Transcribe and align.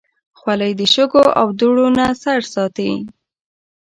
خولۍ 0.39 0.71
د 0.79 0.81
شګو 0.93 1.23
او 1.39 1.47
دوړو 1.59 1.87
نه 1.97 2.05
سر 2.21 2.41
ساتي. 2.53 2.91